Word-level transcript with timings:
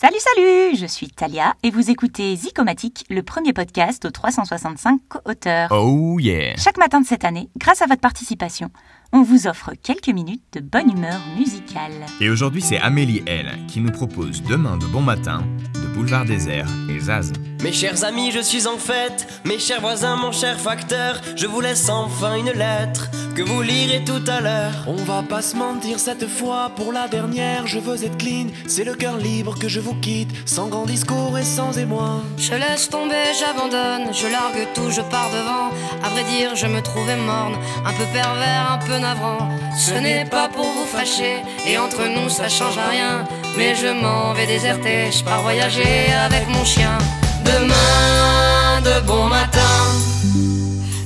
Salut, 0.00 0.16
salut 0.18 0.76
Je 0.78 0.86
suis 0.86 1.08
Talia 1.08 1.52
et 1.62 1.70
vous 1.70 1.90
écoutez 1.90 2.34
Zicomatique, 2.34 3.04
le 3.10 3.22
premier 3.22 3.52
podcast 3.52 4.02
aux 4.06 4.10
365 4.10 4.98
co-auteurs. 5.10 5.68
Oh 5.72 6.18
yeah 6.18 6.56
Chaque 6.56 6.78
matin 6.78 7.02
de 7.02 7.06
cette 7.06 7.22
année, 7.22 7.50
grâce 7.58 7.82
à 7.82 7.86
votre 7.86 8.00
participation, 8.00 8.70
on 9.12 9.20
vous 9.20 9.46
offre 9.46 9.72
quelques 9.82 10.08
minutes 10.08 10.42
de 10.54 10.60
bonne 10.60 10.90
humeur 10.90 11.20
musicale. 11.36 11.92
Et 12.18 12.30
aujourd'hui, 12.30 12.62
c'est 12.62 12.78
Amélie 12.78 13.22
L 13.26 13.58
qui 13.68 13.80
nous 13.80 13.92
propose 13.92 14.42
Demain 14.42 14.78
de 14.78 14.86
bon 14.86 15.02
matin, 15.02 15.44
de 15.74 15.94
Boulevard 15.94 16.24
Désert 16.24 16.68
et 16.88 16.98
Zaz. 16.98 17.34
Mes 17.62 17.72
chers 17.72 18.04
amis, 18.04 18.30
je 18.32 18.40
suis 18.40 18.66
en 18.66 18.78
fête, 18.78 19.26
mes 19.44 19.58
chers 19.58 19.82
voisins, 19.82 20.16
mon 20.16 20.32
cher 20.32 20.58
facteur, 20.58 21.20
je 21.36 21.46
vous 21.46 21.60
laisse 21.60 21.90
enfin 21.90 22.36
une 22.36 22.52
lettre 22.52 23.10
que 23.36 23.42
vous 23.42 23.60
lirez 23.60 24.02
tout 24.02 24.22
à 24.28 24.40
l'heure. 24.40 24.86
On 24.86 24.94
va 24.94 25.22
pas 25.22 25.42
se 25.42 25.56
mentir 25.56 26.00
cette 26.00 26.26
fois, 26.26 26.72
pour 26.74 26.90
la 26.90 27.06
dernière, 27.06 27.66
je 27.66 27.78
veux 27.78 28.02
être 28.02 28.16
clean, 28.16 28.46
c'est 28.66 28.84
le 28.84 28.94
cœur 28.94 29.18
libre 29.18 29.58
que 29.58 29.68
je 29.68 29.78
vous 29.78 29.94
quitte, 30.00 30.30
sans 30.46 30.68
grand 30.68 30.86
discours 30.86 31.36
et 31.36 31.44
sans 31.44 31.76
émoi. 31.76 32.22
Je 32.38 32.54
laisse 32.54 32.88
tomber, 32.88 33.34
j'abandonne, 33.38 34.14
je 34.14 34.26
largue 34.26 34.66
tout, 34.74 34.90
je 34.90 35.02
pars 35.02 35.30
devant. 35.30 35.68
À 36.02 36.08
vrai 36.08 36.24
dire, 36.24 36.56
je 36.56 36.66
me 36.66 36.80
trouvais 36.80 37.16
morne, 37.16 37.58
un 37.84 37.92
peu 37.92 38.04
pervers, 38.14 38.72
un 38.72 38.78
peu 38.78 38.96
navrant. 38.98 39.50
Ce 39.76 39.92
n'est 39.92 40.24
pas 40.24 40.48
pour 40.48 40.64
vous 40.64 40.86
fâcher, 40.86 41.36
et 41.66 41.76
entre 41.76 42.06
nous 42.06 42.30
ça 42.30 42.48
change 42.48 42.78
rien. 42.90 43.24
Mais 43.58 43.74
je 43.74 43.88
m'en 43.88 44.32
vais 44.32 44.46
déserter, 44.46 45.12
je 45.12 45.22
pars 45.22 45.42
voyager 45.42 46.10
avec 46.24 46.48
mon 46.48 46.64
chien. 46.64 46.96
Demain 47.44 48.80
de 48.84 49.00
bon 49.06 49.26
matin, 49.26 49.76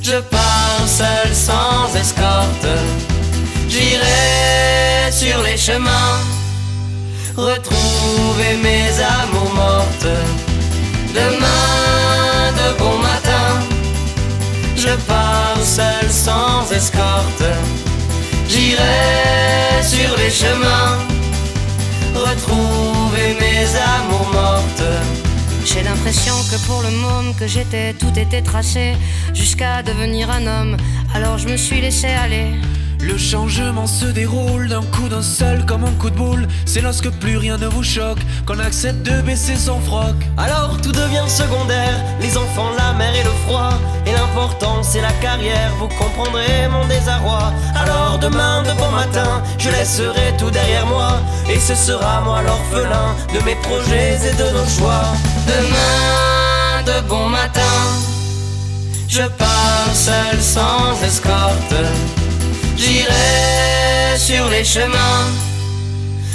je 0.02 0.16
pars 0.20 0.86
seul 0.86 1.34
sans 1.34 1.94
escorte. 1.94 2.68
J'irai 3.68 5.10
sur 5.10 5.42
les 5.42 5.56
chemins, 5.56 6.18
retrouver 7.36 8.56
mes 8.62 8.90
amours 9.20 9.54
mortes. 9.54 10.16
Demain 11.14 12.52
de 12.60 12.78
bon 12.78 12.98
matin, 12.98 13.48
je 14.76 14.94
pars 15.06 15.62
seul 15.62 16.10
sans 16.10 16.70
escorte. 16.72 17.44
J'irai 18.48 19.82
sur 19.82 20.16
les 20.18 20.30
chemins, 20.30 20.98
retrouver 22.14 22.73
J'ai 25.74 25.82
l'impression 25.82 26.34
que 26.52 26.66
pour 26.68 26.82
le 26.82 26.90
môme 26.90 27.34
que 27.34 27.48
j'étais, 27.48 27.94
tout 27.94 28.16
était 28.16 28.42
tracé 28.42 28.92
jusqu'à 29.34 29.82
devenir 29.82 30.30
un 30.30 30.46
homme. 30.46 30.76
Alors 31.12 31.36
je 31.36 31.48
me 31.48 31.56
suis 31.56 31.80
laissé 31.80 32.06
aller. 32.06 32.52
Le 33.00 33.18
changement 33.18 33.88
se 33.88 34.04
déroule 34.06 34.68
d'un 34.68 34.84
coup 34.84 35.08
d'un 35.08 35.20
seul 35.20 35.66
comme 35.66 35.84
un 35.84 35.90
coup 35.98 36.10
de 36.10 36.14
boule. 36.14 36.46
C'est 36.64 36.80
lorsque 36.80 37.10
plus 37.18 37.38
rien 37.38 37.58
ne 37.58 37.66
vous 37.66 37.82
choque 37.82 38.20
qu'on 38.46 38.60
accepte 38.60 39.02
de 39.02 39.20
baisser 39.22 39.56
son 39.56 39.80
froc. 39.80 40.14
Alors 40.36 40.80
tout 40.80 40.92
devient 40.92 41.28
secondaire, 41.28 42.00
les 42.20 42.36
enfants, 42.36 42.70
la 42.78 42.92
mer 42.92 43.12
et 43.16 43.24
le 43.24 43.34
froid. 43.44 43.72
C'est 44.94 45.00
la 45.00 45.12
carrière, 45.14 45.72
vous 45.80 45.88
comprendrez 45.88 46.68
mon 46.70 46.86
désarroi. 46.86 47.52
Alors 47.74 48.18
demain 48.20 48.62
de 48.62 48.72
bon 48.78 48.90
matin, 48.90 49.42
je 49.58 49.70
laisserai 49.70 50.36
tout 50.38 50.50
derrière 50.50 50.86
moi. 50.86 51.18
Et 51.50 51.58
ce 51.58 51.74
sera 51.74 52.20
moi 52.20 52.42
l'orphelin 52.42 53.16
de 53.34 53.40
mes 53.44 53.56
projets 53.56 54.18
et 54.28 54.34
de 54.34 54.50
nos 54.56 54.66
choix. 54.66 55.06
Demain 55.48 56.82
de 56.86 57.08
bon 57.08 57.28
matin, 57.28 57.76
je 59.08 59.22
pars 59.22 59.94
seul 59.94 60.40
sans 60.40 61.02
escorte. 61.04 61.74
J'irai 62.76 64.16
sur 64.16 64.48
les 64.50 64.64
chemins, 64.64 65.26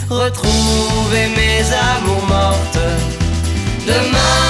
retrouver 0.10 1.28
mes 1.38 1.64
amours 1.96 2.26
mortes. 2.28 2.86
Demain 3.88 4.49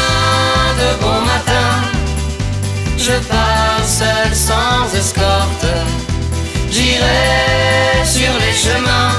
je 2.99 3.13
pars 3.29 3.85
seul 3.85 4.35
sans 4.35 4.93
escorte. 4.93 5.65
J'irai 6.69 8.05
sur 8.05 8.33
les 8.39 8.53
chemins, 8.53 9.13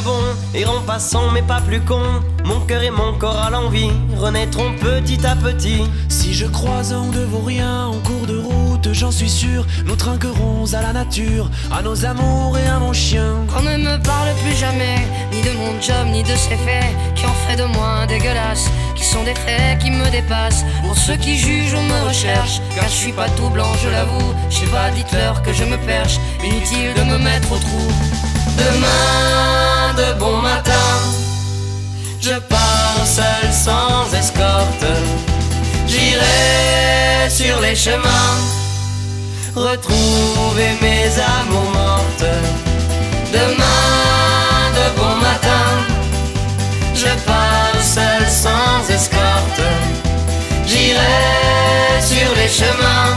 vagabond, 0.00 0.22
errant 0.54 0.80
passant 0.86 1.30
mais 1.30 1.42
pas 1.42 1.60
plus 1.60 1.80
con. 1.80 2.02
Mon 2.44 2.60
cœur 2.60 2.82
et 2.82 2.90
mon 2.90 3.12
corps 3.18 3.38
à 3.38 3.50
l'envie 3.50 3.90
renaîtront 4.16 4.72
petit 4.80 5.24
à 5.26 5.36
petit. 5.36 5.82
Si 6.08 6.34
je 6.34 6.46
croise 6.46 6.92
un 6.92 7.06
de 7.08 7.20
vos 7.20 7.40
riens 7.40 7.86
en 7.86 7.98
cours 7.98 8.26
de 8.26 8.38
route, 8.38 8.92
j'en 8.92 9.10
suis 9.10 9.28
sûr, 9.28 9.66
nous 9.84 9.96
trinquerons 9.96 10.64
à 10.74 10.82
la 10.82 10.92
nature, 10.92 11.50
à 11.70 11.82
nos 11.82 12.04
amours 12.04 12.56
et 12.58 12.66
à 12.66 12.78
mon 12.78 12.92
chien. 12.92 13.34
Qu'on 13.52 13.62
ne 13.62 13.76
me 13.76 14.02
parle 14.02 14.28
plus 14.42 14.56
jamais, 14.56 15.06
ni 15.32 15.42
de 15.42 15.52
mon 15.52 15.80
job, 15.80 16.06
ni 16.10 16.22
de 16.22 16.36
ses 16.36 16.56
faits, 16.56 16.94
qui 17.14 17.26
ont 17.26 17.38
fait 17.46 17.56
de 17.56 17.64
moi 17.64 18.02
un 18.02 18.06
dégueulasse, 18.06 18.70
qui 18.94 19.04
sont 19.04 19.22
des 19.24 19.34
faits 19.34 19.78
qui 19.80 19.90
me 19.90 20.10
dépassent. 20.10 20.64
Pour 20.82 20.96
ceux 20.96 21.16
qui 21.16 21.36
jugent, 21.36 21.74
on 21.74 21.82
me 21.82 22.08
recherche, 22.08 22.60
car 22.74 22.84
je 22.84 22.94
suis 22.94 23.12
pas 23.12 23.28
tout 23.30 23.50
blanc, 23.50 23.72
je 23.82 23.90
l'avoue. 23.90 24.34
Je 24.48 24.56
sais 24.56 24.66
pas, 24.66 24.90
dites-leur 24.90 25.42
que 25.42 25.52
je 25.52 25.64
me 25.64 25.76
perche, 25.86 26.18
inutile 26.42 26.94
de 26.96 27.02
me 27.02 27.18
mettre 27.18 27.52
au 27.52 27.58
trou. 27.58 27.88
Demain 28.56 29.09
J'irai 35.90 37.28
sur 37.28 37.60
les 37.60 37.74
chemins, 37.74 38.36
retrouver 39.56 40.70
mes 40.80 41.08
amours 41.38 41.70
mortes. 41.72 42.30
Demain 43.32 44.70
de 44.78 44.86
bon 44.98 45.16
matin, 45.16 45.66
je 46.94 47.10
pars 47.26 47.82
seul 47.82 48.24
sans 48.28 48.88
escorte. 48.88 49.66
J'irai 50.64 52.00
sur 52.00 52.30
les 52.36 52.48
chemins, 52.48 53.16